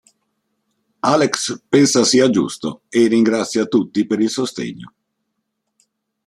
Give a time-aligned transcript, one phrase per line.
[1.03, 4.93] Alex pensa sia giusto e ringrazia tutti per il sostegno.